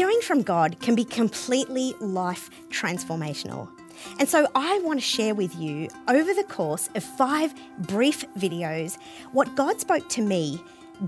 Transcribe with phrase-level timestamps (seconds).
[0.00, 3.68] hearing from God can be completely life transformational.
[4.18, 8.96] And so I want to share with you over the course of five brief videos
[9.32, 10.58] what God spoke to me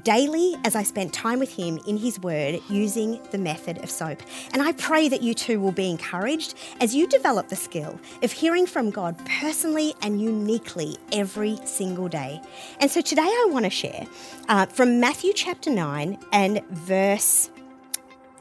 [0.02, 4.20] daily as I spent time with Him in His Word using the method of SOAP.
[4.52, 8.30] And I pray that you too will be encouraged as you develop the skill of
[8.30, 12.42] hearing from God personally and uniquely every single day.
[12.78, 14.06] And so today I want to share
[14.50, 17.48] uh, from Matthew chapter 9 and verse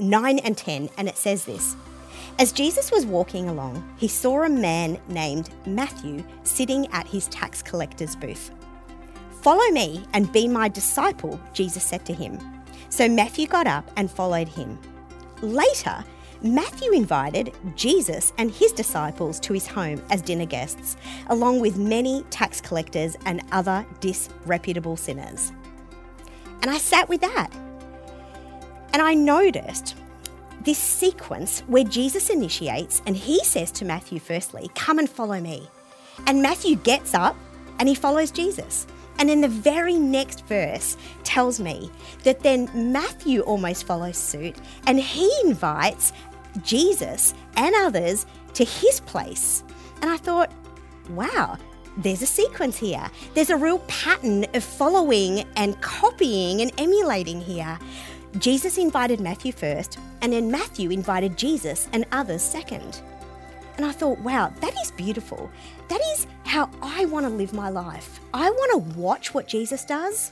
[0.01, 1.75] 9 and 10, and it says this.
[2.39, 7.61] As Jesus was walking along, he saw a man named Matthew sitting at his tax
[7.61, 8.51] collector's booth.
[9.41, 12.39] Follow me and be my disciple, Jesus said to him.
[12.89, 14.79] So Matthew got up and followed him.
[15.41, 16.03] Later,
[16.41, 22.23] Matthew invited Jesus and his disciples to his home as dinner guests, along with many
[22.31, 25.51] tax collectors and other disreputable sinners.
[26.63, 27.51] And I sat with that.
[28.93, 29.95] And I noticed
[30.63, 35.67] this sequence where Jesus initiates and he says to Matthew, firstly, Come and follow me.
[36.27, 37.35] And Matthew gets up
[37.79, 38.85] and he follows Jesus.
[39.17, 41.91] And in the very next verse tells me
[42.23, 44.55] that then Matthew almost follows suit
[44.87, 46.13] and he invites
[46.63, 49.63] Jesus and others to his place.
[50.01, 50.51] And I thought,
[51.09, 51.57] wow,
[51.97, 53.09] there's a sequence here.
[53.33, 57.77] There's a real pattern of following and copying and emulating here.
[58.37, 63.01] Jesus invited Matthew first, and then Matthew invited Jesus and others second.
[63.77, 65.49] And I thought, wow, that is beautiful.
[65.89, 68.19] That is how I want to live my life.
[68.33, 70.31] I want to watch what Jesus does.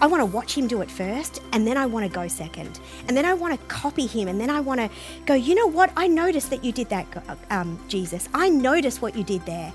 [0.00, 2.80] I want to watch him do it first, and then I want to go second.
[3.06, 4.90] And then I want to copy him, and then I want to
[5.24, 5.90] go, you know what?
[5.96, 7.06] I noticed that you did that,
[7.50, 8.28] um, Jesus.
[8.34, 9.72] I noticed what you did there,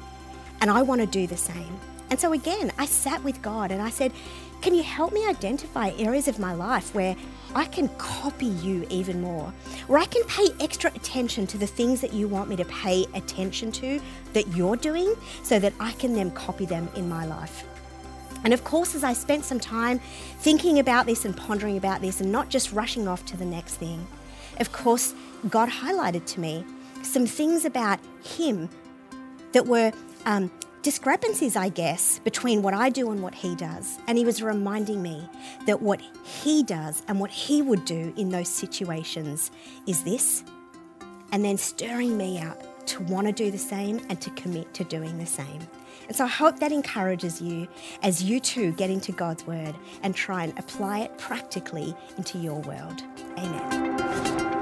[0.62, 1.80] and I want to do the same.
[2.14, 4.12] And so again, I sat with God and I said,
[4.62, 7.16] can you help me identify areas of my life where
[7.56, 9.52] I can copy you even more,
[9.88, 13.08] where I can pay extra attention to the things that you want me to pay
[13.16, 14.00] attention to
[14.34, 17.66] that you're doing so that I can then copy them in my life?
[18.44, 19.98] And of course, as I spent some time
[20.38, 23.78] thinking about this and pondering about this and not just rushing off to the next
[23.78, 24.06] thing,
[24.60, 25.16] of course,
[25.50, 26.64] God highlighted to me
[27.02, 28.70] some things about Him
[29.54, 29.92] that were
[30.28, 30.52] um,
[30.84, 33.98] discrepancies, I guess, between what I do and what he does.
[34.08, 35.28] And he was reminding me
[35.66, 39.50] that what he does and what he would do in those situations
[39.88, 40.44] is this,
[41.32, 44.84] and then stirring me up to want to do the same and to commit to
[44.84, 45.62] doing the same.
[46.08, 47.68] And so I hope that encourages you
[48.04, 52.60] as you too get into God's word and try and apply it practically into your
[52.60, 53.02] world.
[53.38, 54.53] Amen.